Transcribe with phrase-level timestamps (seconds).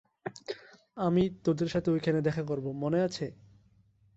[0.97, 3.25] আমি তোদের সাথে ঐখানে দেখা করব, মনে আছে?